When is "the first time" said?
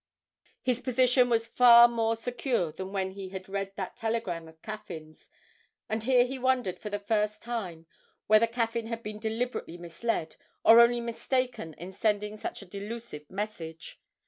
6.89-7.85